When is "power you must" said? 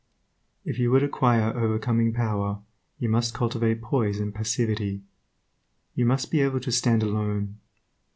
2.11-3.35